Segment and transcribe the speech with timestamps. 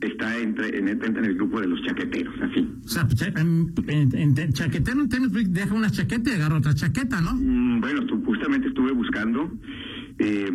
[0.00, 2.68] está entre, en, entra en el grupo de los chaqueteros, así.
[2.84, 3.74] O sea, en-
[4.52, 7.34] chaquetero en tenis, deja una chaqueta y agarra otra chaqueta, ¿no?
[7.34, 9.50] Mm, Bueno, tú, justamente estuve buscando,
[10.20, 10.48] eh,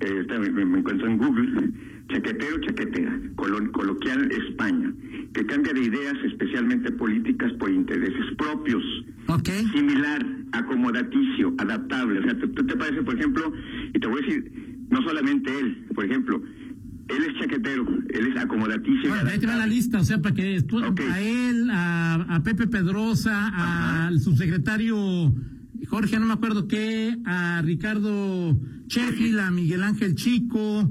[0.00, 1.70] eh, me, me encuentro en Google,
[2.08, 4.92] chaquetero, chaquetera, colo- coloquial España,
[5.34, 8.82] que cambia de ideas, especialmente políticas, por intereses propios.
[9.28, 9.48] Ok.
[9.74, 12.20] Similar, acomodaticio, adaptable.
[12.20, 13.52] O sea, ¿tú, te parece, por ejemplo,
[13.94, 14.52] y te voy a decir,
[14.90, 16.40] no solamente él, por ejemplo,
[17.08, 19.10] él es chaquetero, él es acomodaticio.
[19.10, 21.00] Bueno, ahí te va la lista, o sea, para que tú- Ok.
[21.10, 25.34] a él, a, a Pepe Pedrosa, al subsecretario
[25.88, 28.58] Jorge, no me acuerdo qué, a Ricardo
[28.88, 30.90] Sheffield, a Miguel Ángel Chico,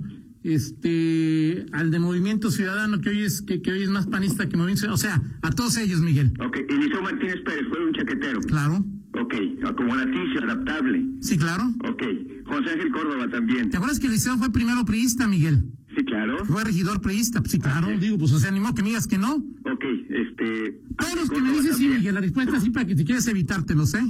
[0.53, 4.57] este, al de Movimiento Ciudadano, que hoy es, que, que hoy es más panista que
[4.57, 6.33] Movimiento Ciudadano, o sea, a todos ellos, Miguel.
[6.45, 8.39] Ok, Eliseo Martínez Pérez fue un chaquetero.
[8.41, 8.85] Claro,
[9.17, 9.34] Ok,
[9.66, 11.05] acomodaticio, adaptable.
[11.22, 11.63] sí, claro.
[11.88, 12.03] Ok,
[12.47, 13.69] José Ángel Córdoba también.
[13.69, 15.63] ¿Te acuerdas que Eliseo fue primero priista, Miguel?
[15.95, 16.44] Sí, claro.
[16.44, 19.17] Fue regidor priista, sí, claro, digo, pues o sea, ni modo que me digas que
[19.17, 19.35] no.
[19.35, 20.81] Ok, este...
[20.97, 21.88] Todos los que me dices sí.
[21.88, 24.03] Miguel, la respuesta es sí para que si quieres evitártelos, ¿eh?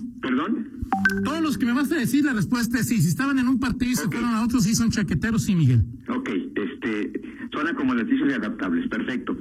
[1.23, 3.01] Todos los que me vas a decir, la respuesta es sí.
[3.01, 5.83] Si estaban en un partido y se fueron a otros, sí son chaqueteros, sí, Miguel.
[6.09, 7.21] Ok, este...
[7.53, 9.37] Son acomodaticios y adaptables, perfecto.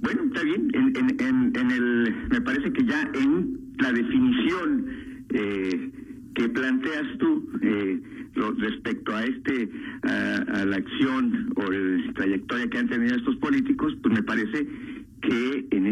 [0.00, 0.70] Bueno, está bien.
[0.74, 2.14] En, en, en, en el...
[2.30, 4.86] Me parece que ya en la definición
[5.30, 5.90] eh,
[6.34, 8.00] que planteas tú eh,
[8.34, 9.70] lo- respecto a este
[10.02, 14.68] a, a la acción o la trayectoria que han tenido estos políticos, pues me parece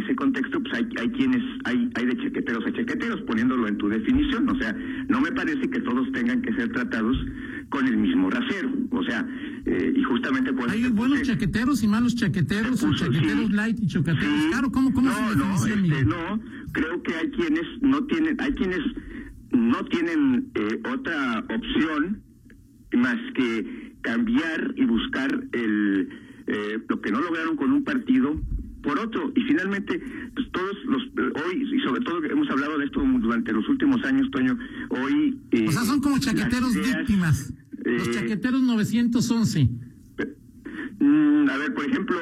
[0.05, 3.89] ese contexto pues hay, hay quienes hay hay de chaqueteros a chaqueteros poniéndolo en tu
[3.89, 4.77] definición o sea
[5.09, 7.17] no me parece que todos tengan que ser tratados
[7.71, 9.27] con el mismo rasero o sea
[9.67, 13.47] eh, y justamente por Hay buenos puse- chaqueteros y malos chaqueteros, te o puso, chaqueteros
[13.47, 13.53] sí.
[13.55, 14.43] light y chocateros.
[14.43, 14.49] Sí.
[14.51, 16.41] Claro, ¿cómo, no, no, este, no,
[16.73, 18.81] creo que hay quienes no tienen, hay quienes
[19.53, 22.21] no tienen eh, otra opción
[22.93, 26.11] más que cambiar y buscar el
[26.47, 28.39] eh, lo que no lograron con un partido
[28.85, 29.99] por otro y finalmente
[30.35, 31.03] pues todos los
[31.47, 34.57] hoy y sobre todo hemos hablado de esto durante los últimos años Toño
[34.91, 37.55] hoy eh, O sea, son como chaqueteros ideas, víctimas.
[37.85, 39.69] Los eh, chaqueteros 911.
[41.01, 42.17] Mm, a ver, por ejemplo,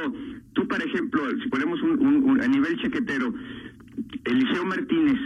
[0.54, 3.32] tú, por ejemplo, si ponemos un, un- un- a nivel chaquetero,
[4.24, 5.18] Eliseo Martínez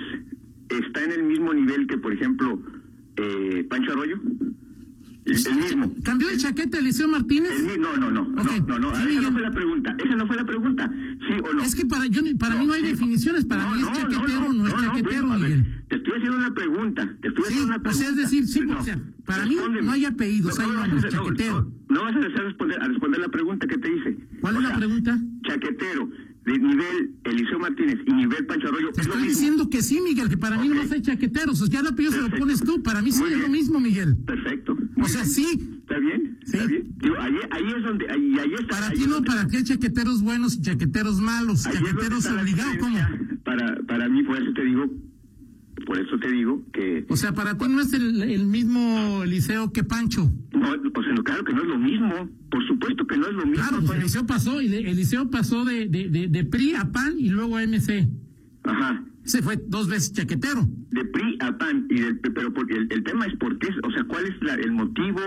[0.68, 2.60] está en el mismo nivel que, por ejemplo,
[3.16, 4.20] eh, Pancho Arroyo.
[5.26, 5.92] El, mismo.
[6.04, 7.50] ¿Cambió de chaqueta Eliseo Martínez?
[7.58, 8.50] El no, no, no, Ok.
[8.68, 9.22] no, no, no, Sí, esa Miguel.
[9.24, 10.92] no fue la pregunta, esa no fue la pregunta,
[11.26, 11.62] sí o no.
[11.62, 12.86] Es que para, yo, para mí no hay sí.
[12.88, 13.44] definiciones.
[13.44, 15.84] Para No, mí es no, chaquetero, no, es chaquetero, a ver, Miguel.
[15.88, 18.04] te estoy haciendo una pregunta, te estoy Sí, haciendo una o pregunta.
[18.04, 21.08] sea, es decir, sí, No, o sea, para mí no hay apellidos, hay nombres, no,
[21.10, 21.72] chaquetero.
[21.88, 24.16] No, no vas a hacer responder, a responder la pregunta que te hice.
[24.40, 25.18] ¿Cuál O es la sea, pregunta?
[25.46, 26.08] Chaquetero,
[26.44, 28.90] de nivel Eliseo Martínez y nivel Pancho Arroyo.
[28.92, 30.74] Te es estoy diciendo que sí, Miguel, que para mí Ok.
[30.76, 31.60] no hay chaqueteros.
[31.60, 32.80] O sea, ya el apellido se lo pones tú.
[32.84, 34.16] Para mí sí es lo mismo, Miguel.
[34.24, 34.76] Perfecto.
[34.98, 35.46] O sea, sí.
[35.80, 36.38] ¿Está bien?
[36.42, 36.68] ¿Está Sí.
[36.68, 36.94] bien?
[36.98, 38.66] Digo, ahí, ahí es donde, ahí, ahí está.
[38.80, 41.66] Para ti no, donde- para ti hay chaqueteros buenos y chaqueteros malos.
[41.66, 42.98] ahí Chaqueteros obligados, ¿cómo?
[43.44, 44.90] Para, para mí, por eso te digo,
[45.84, 47.04] por eso te digo que...
[47.08, 50.32] O sea, para ti no es el, el mismo Eliseo que Pancho.
[50.52, 52.28] No, o sea, no, claro que no es lo mismo.
[52.50, 53.54] Por supuesto que no es lo mismo.
[53.62, 54.00] Claro, pues Toño.
[54.00, 57.56] Eliseo pasó, y de- Eliseo pasó de, de, de, de PRI a PAN y luego
[57.58, 58.08] a MC.
[58.64, 59.04] Ajá.
[59.26, 60.62] Se fue dos veces chaquetero.
[60.90, 64.04] De PRI a PAN, y del, pero porque el, tema es por qué, o sea,
[64.04, 65.20] cuál es la, el motivo,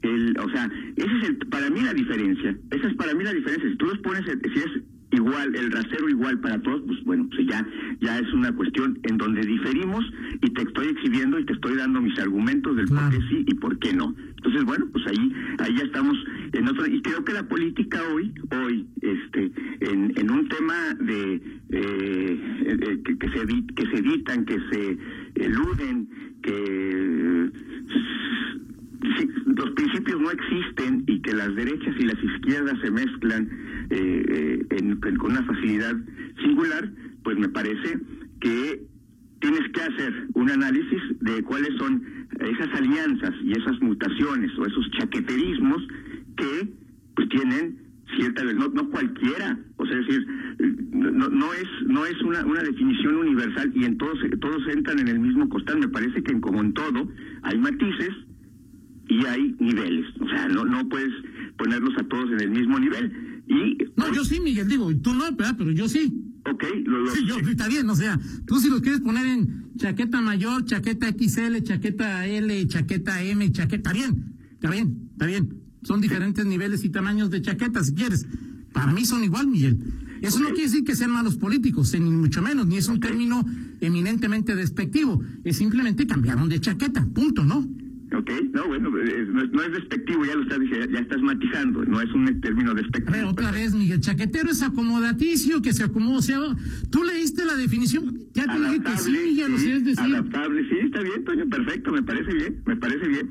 [0.00, 2.56] el, o sea, ese es el, para mí la diferencia.
[2.70, 3.70] Esa es para mí la diferencia.
[3.70, 4.82] Si tú los pones, si es
[5.22, 7.66] igual, el rasero igual para todos, pues bueno, pues ya,
[8.00, 10.04] ya es una cuestión en donde diferimos
[10.40, 13.54] y te estoy exhibiendo y te estoy dando mis argumentos del por qué sí y
[13.54, 14.14] por qué no.
[14.36, 16.16] Entonces, bueno, pues ahí, ahí ya estamos
[16.52, 21.40] en otro, y creo que la política hoy, hoy, este, en, en un tema de
[21.70, 24.98] eh, que, que, se que se evitan, que se
[25.36, 26.08] eluden,
[26.42, 27.50] que
[29.16, 34.66] si los principios no existen y que las derechas y las izquierdas se mezclan eh,
[34.70, 35.94] en, con una facilidad
[36.42, 36.90] singular,
[37.22, 37.98] pues me parece
[38.40, 38.82] que
[39.40, 42.02] tienes que hacer un análisis de cuáles son
[42.40, 45.82] esas alianzas y esas mutaciones o esos chaqueterismos
[46.36, 46.68] que
[47.14, 47.78] pues tienen
[48.16, 49.58] cierta no, no cualquiera.
[49.76, 50.26] O sea es decir
[50.92, 55.08] no, no es no es una, una definición universal y en todos todos entran en
[55.08, 55.80] el mismo costal.
[55.80, 57.08] Me parece que en, como en todo
[57.42, 58.14] hay matices
[59.08, 60.06] y hay niveles.
[60.20, 61.12] O sea no no puedes
[61.58, 65.24] ponerlos a todos en el mismo nivel y no yo sí Miguel digo tú no
[65.36, 66.12] pero yo sí
[66.44, 70.20] Ok, lo, sí, yo, está bien, o sea, tú si lo quieres poner en chaqueta
[70.20, 75.62] mayor, chaqueta XL, chaqueta L, chaqueta M, chaqueta, bien, está bien, está bien.
[75.82, 78.26] Son diferentes niveles y tamaños de chaquetas, si quieres.
[78.72, 79.78] Para mí son igual, Miguel.
[80.20, 83.44] Eso no quiere decir que sean malos políticos, ni mucho menos, ni es un término
[83.80, 85.22] eminentemente despectivo.
[85.44, 87.68] Es simplemente cambiaron de chaqueta, punto, ¿no?
[88.14, 92.40] Ok, no, bueno, no, es despectivo, ya lo estás ya estás matizando, no es un
[92.40, 93.12] término despectivo.
[93.12, 96.38] Pero otra vez, Miguel, chaquetero es acomodaticio, que se acomoda, o sea,
[96.90, 99.98] tú leíste la definición, ya te dije que sí, Miguel, sí, lo decir.
[99.98, 103.30] Adaptable, sí, está bien, Toño, perfecto, me parece bien, me parece bien.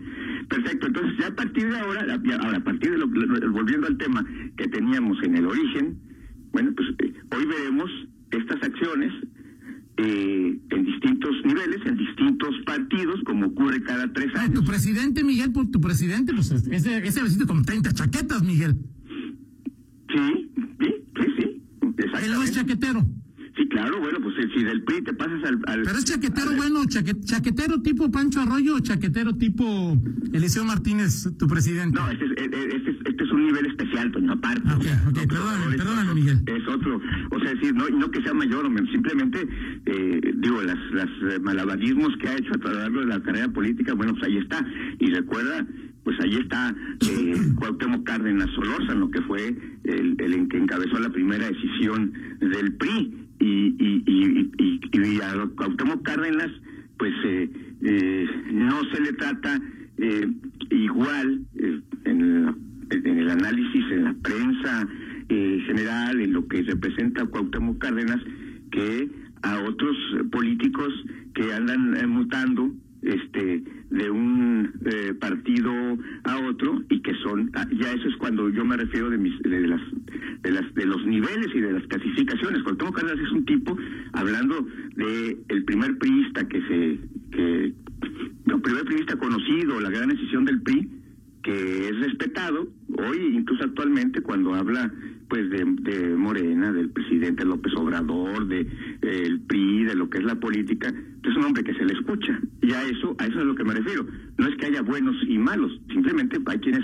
[0.49, 2.01] Perfecto, entonces ya a partir de ahora,
[2.43, 3.07] ahora a partir de lo,
[3.51, 4.25] volviendo al tema
[4.57, 5.97] que teníamos en el origen,
[6.51, 7.89] bueno, pues eh, hoy veremos
[8.31, 9.13] estas acciones
[9.97, 14.53] eh, en distintos niveles, en distintos partidos, como ocurre cada tres años.
[14.53, 18.77] tu presidente, Miguel, por tu presidente, pues ese, ese besito con 30 chaquetas, Miguel.
[20.09, 21.61] Sí, sí, sí, sí.
[22.23, 23.05] Él no es chaquetero.
[23.55, 25.59] Sí, claro, bueno, pues si del PRI te pasas al...
[25.59, 29.97] Pero es chaquetero bueno, chaquetero tipo Pancho Arroyo o chaquetero tipo
[30.31, 31.99] Eliseo Martínez, tu presidente.
[31.99, 34.61] No, este es, este es, este es un nivel especial, Toño, aparte.
[34.73, 36.43] Ok, ok, perdóname, perdóname, Miguel.
[36.45, 39.45] Es otro, o sea, decir, no, no que sea mayor o menos, simplemente,
[39.85, 43.93] eh, digo, las, las eh, malabarismos que ha hecho a través de la carrera política,
[43.93, 44.65] bueno, pues ahí está.
[44.99, 45.67] Y recuerda
[46.03, 51.47] pues ahí está eh, Cuauhtémoc Cárdenas Solórzano, que fue el, el que encabezó la primera
[51.47, 56.51] decisión del PRI y, y, y, y, a Cuauhtémoc Cárdenas
[56.97, 57.49] pues eh,
[57.81, 59.59] eh, no se le trata
[59.97, 60.27] eh,
[60.69, 62.55] igual eh, en,
[62.91, 64.87] en, el análisis en la prensa
[65.29, 68.21] eh, general en lo que representa Cuauhtémoc Cárdenas
[68.71, 69.09] que
[69.41, 69.97] a otros
[70.31, 70.93] políticos
[71.33, 72.71] que andan mutando
[73.01, 75.71] este de un eh, partido
[76.23, 79.37] a otro y que son ah, ya eso es cuando yo me refiero de mis
[79.41, 79.81] de las
[80.43, 82.63] de las de los niveles y de las clasificaciones.
[82.63, 83.77] Cuauhtémoc Cárdenas es un tipo
[84.13, 86.99] hablando de el primer priista que se
[87.31, 87.73] que
[88.45, 90.89] el primer priista conocido la gran decisión del PRI
[91.43, 92.67] que es respetado
[92.97, 94.91] hoy incluso actualmente cuando habla
[95.31, 98.67] pues de, Morena del presidente López Obrador de
[99.01, 102.37] el PRI de lo que es la política es un hombre que se le escucha.
[102.61, 104.05] Y a eso a eso es a lo que me refiero.
[104.37, 105.71] No es que haya buenos y malos.
[105.87, 106.83] Simplemente hay quienes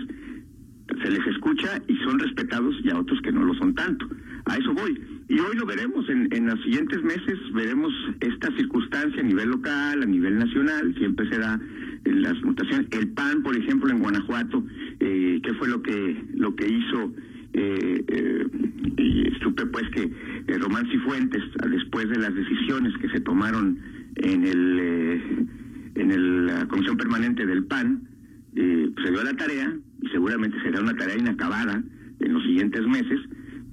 [1.03, 4.07] se les escucha y son respetados y a otros que no lo son tanto.
[4.45, 4.97] A eso voy.
[5.27, 7.37] Y hoy lo veremos en, en los siguientes meses.
[7.53, 10.95] Veremos esta circunstancia a nivel local a nivel nacional.
[10.97, 11.59] Siempre se da
[12.05, 12.87] en las mutaciones.
[12.91, 14.63] El PAN por ejemplo en Guanajuato
[15.01, 17.11] eh, qué fue lo que lo que hizo
[17.57, 18.47] eh, eh,
[18.97, 20.11] y supe pues que
[20.59, 23.79] Román Cifuentes después de las decisiones que se tomaron
[24.15, 25.21] en el eh,
[25.95, 28.07] en el, la comisión permanente del PAN
[28.55, 31.83] eh, se dio la tarea y seguramente será una tarea inacabada
[32.19, 33.19] en los siguientes meses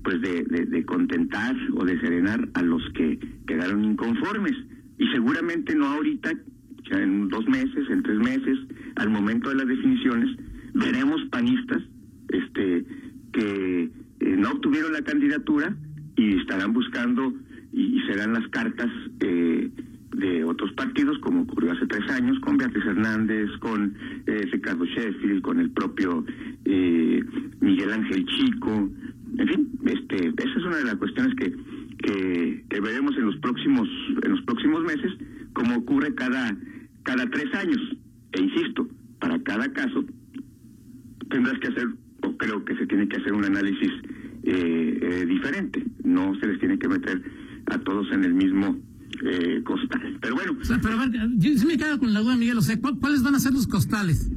[0.02, 4.52] pues de, de, de contentar o de serenar a los que quedaron inconformes.
[4.98, 6.32] Y seguramente no ahorita
[6.90, 8.58] ya en dos meses en tres meses
[8.96, 10.36] al momento de las definiciones
[10.72, 11.82] veremos panistas
[12.28, 12.84] este
[13.34, 15.76] que eh, no obtuvieron la candidatura
[16.16, 17.34] y estarán buscando
[17.72, 18.88] y, serán las cartas
[19.20, 19.68] eh,
[20.16, 23.94] de otros partidos, como ocurrió hace tres años con Beatriz Hernández, con
[24.26, 26.24] eh, Ricardo Sheffield, con el propio
[26.64, 27.22] eh,
[27.60, 28.88] Miguel Ángel Chico,
[29.36, 31.52] en fin, este, esa es una de las cuestiones que,
[31.98, 33.88] que, que, veremos en los próximos,
[34.22, 35.12] en los próximos meses,
[35.52, 36.56] como ocurre cada,
[37.02, 37.80] cada tres años.
[38.32, 38.88] E insisto,
[39.18, 40.04] para cada caso
[41.30, 41.88] tendrás que hacer,
[42.52, 43.90] o creo que se tiene que hacer un análisis
[44.44, 47.22] eh, eh, diferente, no se les tiene que meter
[47.66, 48.76] a todos en el mismo
[49.24, 50.18] eh, costal.
[50.20, 50.56] Pero bueno.
[50.60, 52.58] O sea, pero a ver, yo sí me quedo con la duda, Miguel.
[52.58, 54.30] O sea, ¿cu- ¿cuáles van a ser los costales?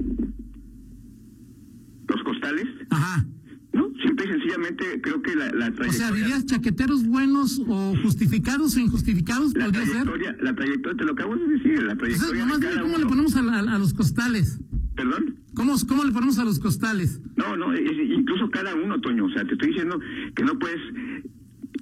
[2.08, 3.26] Los costales, Ajá.
[3.74, 3.90] ¿no?
[4.02, 5.92] Simple y sencillamente creo que la, la O trayectoria...
[5.92, 9.92] sea, dirías chaqueteros buenos o justificados o injustificados, la podría ser.
[10.04, 12.76] trayectoria, la trayectoria, te lo acabo de decir, la O sea, trayectoria nomás de dime
[12.80, 14.60] cada cómo le ponemos a, la- a los costales.
[14.96, 15.36] ¿Perdón?
[15.58, 17.20] ¿Cómo, ¿Cómo le ponemos a los costales?
[17.36, 19.26] No, no, es- incluso cada uno, Toño.
[19.26, 20.00] O sea, te estoy diciendo
[20.36, 20.80] que no puedes.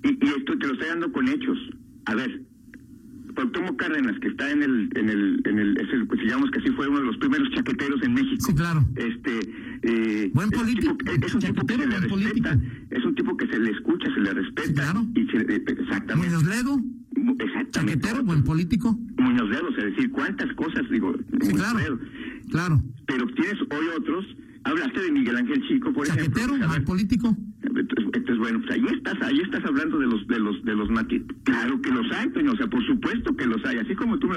[0.03, 1.57] Y, y esto te lo estoy dando con hechos.
[2.05, 2.41] A ver,
[3.35, 4.89] Cuauhtémoc Cárdenas, que está en el.
[4.95, 7.49] En el, en el es el pues, digamos que así fue uno de los primeros
[7.53, 8.45] chaqueteros en México.
[8.47, 8.85] Sí, claro.
[8.95, 9.39] Este.
[9.87, 12.09] Eh, Buen político, es un tipo que se le buen respeta.
[12.15, 12.49] político.
[12.91, 14.67] Es un tipo que se le escucha, se le respeta.
[14.67, 15.05] Sí, claro.
[15.15, 16.33] Y se, eh, exactamente.
[16.35, 16.79] Muñoz Ledo,
[17.39, 17.71] Exactamente.
[17.71, 18.97] chaquetero, buen político.
[19.17, 21.13] Muñoz Ledo, o sea, decir, cuántas cosas, digo.
[21.41, 21.79] Sí, Muñoz claro.
[21.79, 21.99] Ledo.
[22.49, 22.81] Claro.
[23.07, 24.25] Pero tienes hoy otros.
[24.63, 26.55] Hablaste de Miguel Ángel Chico, por Chaquetero, ejemplo.
[26.55, 27.37] A ver, mal político.
[27.77, 31.27] Entonces, bueno, pues ahí estás, ahí estás hablando de los de los de los matices.
[31.43, 34.27] Claro que los hay, Toño, o sea, por supuesto que los hay, así como tú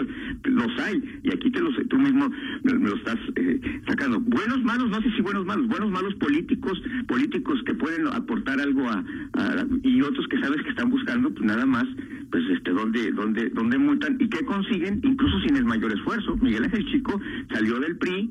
[0.44, 2.28] los hay y aquí te los tú mismo
[2.64, 4.20] me, me lo estás eh, sacando.
[4.20, 8.88] Buenos malos, no sé si buenos malos, buenos malos políticos, políticos que pueden aportar algo
[8.88, 9.04] a,
[9.34, 11.84] a- y otros que sabes que están buscando pues nada más
[12.30, 16.36] pues este dónde dónde dónde multan y qué consiguen incluso sin el mayor esfuerzo.
[16.38, 17.20] Miguel Ángel Chico
[17.52, 18.30] salió del PRI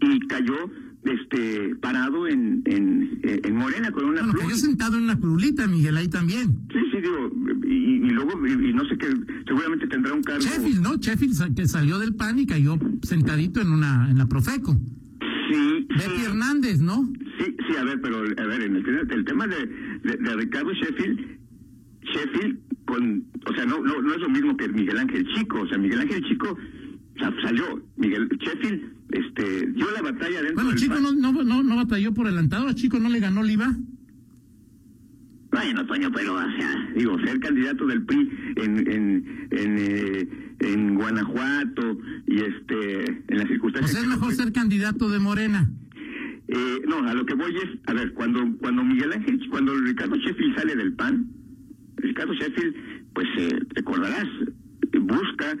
[0.00, 0.70] y cayó
[1.04, 5.96] este parado en, en, en Morena con una Bueno, cayó sentado en una curulita, Miguel,
[5.96, 6.66] ahí también.
[6.72, 7.30] Sí, sí, digo,
[7.66, 9.06] y, y luego, y, y no sé qué,
[9.46, 10.42] seguramente tendrá un cargo.
[10.42, 10.96] Sheffield, ¿no?
[10.96, 14.76] Sheffield que salió del PAN y cayó sentadito en una en la Profeco.
[15.50, 17.06] Sí, Betty sí, Hernández, ¿no?
[17.38, 19.66] sí, sí, a ver, pero, a ver, en el, el tema de,
[20.02, 21.20] de, de Ricardo Sheffield,
[22.02, 25.68] Sheffield, con, o sea, no, no, no es lo mismo que Miguel Ángel Chico, o
[25.68, 26.56] sea, Miguel Ángel Chico
[27.42, 28.82] salió, Miguel Sheffield,
[29.14, 32.68] este, dio la batalla dentro Bueno, del Chico no, no, no, no batalló por adelantado,
[32.68, 33.74] a Chico no le ganó Oliva.
[35.52, 40.28] Bueno, Toño, pero, o sea, digo, ser candidato del PRI en, en, en, eh,
[40.58, 43.92] en Guanajuato y este, en las circunstancias.
[43.92, 45.70] sea, es que- mejor ser candidato de Morena.
[46.48, 50.16] Eh, no, a lo que voy es, a ver, cuando cuando Miguel Ángel, cuando Ricardo
[50.16, 51.26] Sheffield sale del PAN,
[51.98, 52.74] Ricardo Sheffield,
[53.14, 54.26] pues eh, recordarás,
[55.00, 55.56] busca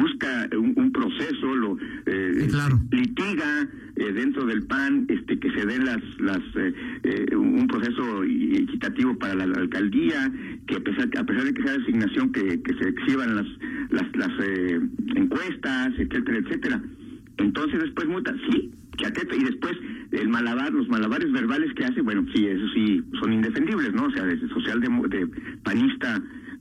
[0.00, 1.76] busca un, un proceso, lo
[2.06, 2.80] eh, Sí, claro.
[2.90, 6.72] litiga eh, dentro del PAN, este que se den las las eh,
[7.04, 10.32] eh, un proceso equitativo para la, la alcaldía,
[10.66, 13.46] que a pesar a pesar de que sea designación que, que se exhiban las
[13.90, 14.80] las las eh,
[15.16, 16.82] encuestas, etcétera, etcétera.
[17.38, 19.74] Entonces después multa, sí, chaqueta, y después
[20.12, 24.04] el malabar, los malabares verbales que hace, bueno, sí, eso sí, son indefendibles, ¿no?
[24.06, 25.26] O sea, desde socialdemo de
[25.62, 26.20] panista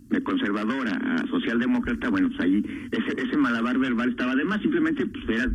[0.10, 5.06] de conservadora a socialdemócrata, bueno, pues ahí ese, ese malabar verbal estaba de más, simplemente
[5.06, 5.52] pues era,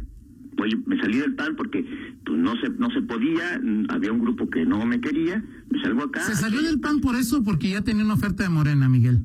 [0.59, 1.85] oye, me salí del PAN porque
[2.25, 6.05] pues no se, no se podía, había un grupo que no me quería, me salgo
[6.05, 6.23] acá.
[6.23, 9.23] Se salió del PAN por eso, porque ya tenía una oferta de Morena, Miguel.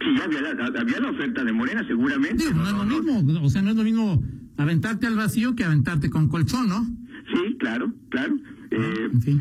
[0.00, 2.46] Sí, ya había la, había la oferta de Morena, seguramente.
[2.46, 4.22] Digo, no es lo mismo, o sea, no es lo mismo
[4.56, 6.86] aventarte al vacío que aventarte con colchón, ¿no?
[7.32, 8.36] Sí, claro, claro.
[8.70, 9.40] Eh, En fin.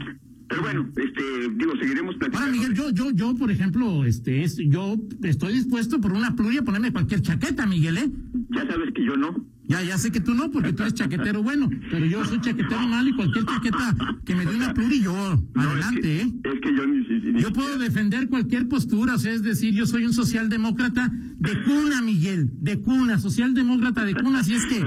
[0.50, 1.22] Pero bueno, este,
[1.58, 2.40] digo, seguiremos platicando.
[2.40, 6.62] Ahora, Miguel, yo, yo, yo, por ejemplo, este, es, yo estoy dispuesto por una pluria
[6.62, 8.12] a ponerme cualquier chaqueta, Miguel, ¿eh?
[8.50, 9.46] Ya sabes que yo no.
[9.68, 12.80] Ya, ya sé que tú no, porque tú eres chaquetero bueno, pero yo soy chaquetero
[12.88, 16.34] malo y cualquier chaqueta que me dé una pluria, yo, No, adelante, es ¿eh?
[16.46, 19.76] Es que yo ni, ni- ni Yo puedo defender cualquier postura, o sea, es decir,
[19.76, 24.84] yo soy un socialdemócrata de cuna, Miguel, de cuna, socialdemócrata de cuna, así es que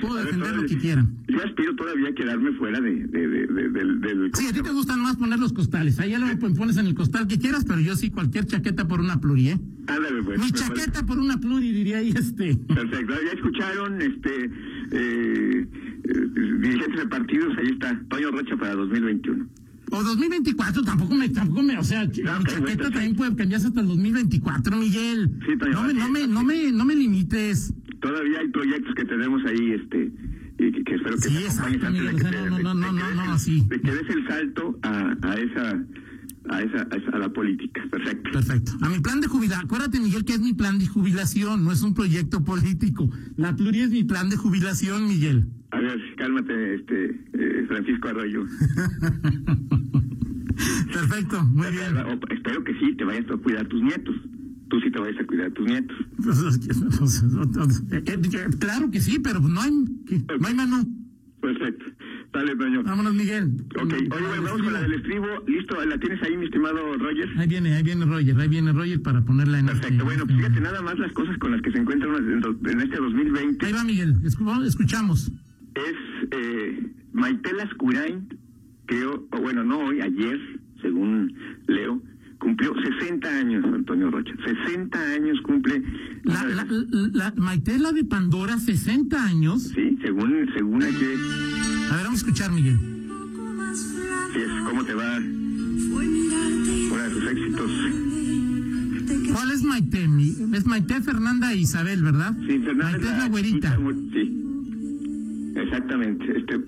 [0.00, 1.16] puedo defender lo que quieran.
[1.28, 4.00] Yo aspiro todavía a quedarme fuera de, de, de- de- del...
[4.00, 6.86] del- Sí, a ti te gustan más poner los costales, ahí ya lo pones en
[6.86, 9.60] el costal que quieras, pero yo sí cualquier chaqueta por una pluria, ¿eh?
[9.86, 10.38] Ándale, pues.
[10.40, 12.54] Mi chaqueta por una pluria, diría ahí este.
[12.56, 13.14] Perfecto.
[13.26, 14.50] Ya escucharon, este,
[14.92, 15.66] eh,
[16.60, 19.46] dirigentes de partidos, ahí está, Toño Rocha para 2021.
[19.92, 23.80] O 2024, tampoco me, tampoco me, o sea, No, mi chaqueta también puede cambiarse hasta
[23.80, 25.28] el 2024, Miguel.
[25.44, 27.74] Sí, no, me, no, me, no, me, no me limites.
[28.00, 30.12] Todavía hay proyectos que tenemos ahí, este,
[30.58, 33.06] y que, que espero que Sí, exacto, que o sea, te- no, no, no, no,
[33.08, 35.84] des no, de que des el salto a, a esa
[36.48, 37.82] a esa, a esa- a la política.
[37.90, 38.30] Perfecto.
[38.32, 38.72] Perfecto.
[38.80, 41.82] A mi plan de jubilación, acuérdate, Miguel, que es mi plan de jubilación, no es
[41.82, 43.10] un proyecto político.
[43.36, 45.46] La pluria es mi plan de jubilación, Miguel.
[45.70, 48.46] A ver, cálmate, este, eh, Francisco Arroyo.
[50.92, 51.94] Perfecto, muy bien.
[52.30, 54.14] Espero que sí, te vayas a cuidar tus nietos.
[54.70, 55.96] Tú sí te vayas a cuidar a tus nietos.
[57.90, 60.86] Eh, eh, Claro que sí, pero no hay, no hay menú.
[61.40, 61.84] Perfecto.
[62.32, 62.82] Dale, Toño.
[62.84, 63.50] Vámonos, Miguel.
[63.74, 65.26] Ok, oye, bueno, vamos con la del estribo.
[65.48, 67.28] Listo, ¿la tienes ahí, mi estimado Roger?
[67.38, 70.60] Ahí viene, ahí viene Roger, ahí viene Roger para ponerla en Perfecto, este- bueno, fíjate
[70.60, 72.14] nada más las cosas con las que se encuentran
[72.66, 73.66] en este 2020.
[73.66, 75.32] Ahí va Miguel, Escu- escuchamos.
[75.74, 78.28] es eh, Maite Lascurain,
[78.86, 80.38] que, o o bueno, no hoy, ayer,
[80.82, 81.34] según
[81.66, 82.00] leo,
[82.40, 84.32] cumplió 60 años, Antonio Rocha.
[84.66, 85.82] 60 años cumple.
[86.24, 86.66] La, la,
[87.12, 89.62] la, Maite la de Pandora, 60 años.
[89.74, 91.04] Sí, según, según aquí.
[91.90, 92.78] A ver, vamos a escuchar, Miguel.
[94.32, 95.18] Sí, es, ¿cómo te va?
[95.18, 97.70] Uno de tus éxitos.
[99.32, 100.08] ¿Cuál es Maite?
[100.52, 102.34] Es Maite Fernanda e Isabel, ¿verdad?
[102.46, 102.98] Sí, Fernanda.
[102.98, 103.78] Maite es la güerita.
[104.12, 106.38] Sí, exactamente.
[106.38, 106.58] Este,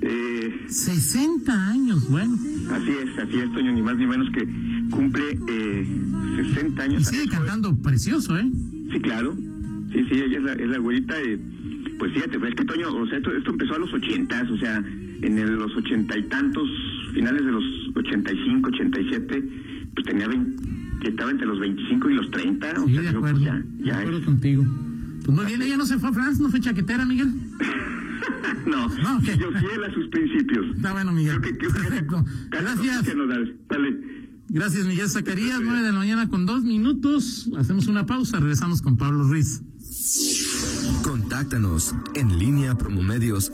[0.00, 2.34] eh, 60 años, bueno.
[2.70, 4.48] Así es, así es, Toño, ni más ni menos que
[4.90, 5.86] cumple eh,
[6.54, 7.02] 60 años.
[7.02, 8.48] Y sigue cantando precioso, ¿eh?
[8.92, 9.36] Sí, claro.
[9.92, 11.20] Sí, sí, ella es la, es la güerita.
[11.20, 11.38] Eh,
[11.98, 14.84] pues fíjate, es que Toño, o sea, esto, esto empezó a los 80, o sea,
[15.22, 16.68] en el, los ochenta y tantos,
[17.12, 17.64] finales de los
[17.96, 19.48] 85, 87,
[19.94, 20.62] pues tenía 20,
[21.00, 22.70] que estaba entre los 25 y los 30.
[22.70, 24.64] Sí, o sea, de acuerdo, pues ya, ya de acuerdo contigo.
[25.24, 27.32] Pues muy bien, ella no se fue a Francia, no fue chaquetera, Miguel.
[28.66, 29.38] no, no okay.
[29.38, 30.76] yo fiel a sus principios.
[30.76, 31.40] Está bueno, Miguel.
[31.40, 32.24] Creo que, creo Perfecto.
[32.50, 33.02] Que, Gracias.
[33.02, 33.28] Que nos
[33.68, 34.18] Dale.
[34.48, 35.60] Gracias, Miguel Zacarías.
[35.62, 37.50] Nueve de la mañana con dos minutos.
[37.56, 38.40] Hacemos una pausa.
[38.40, 39.62] Regresamos con Pablo Ruiz.
[41.02, 43.50] Contáctanos en línea promomedios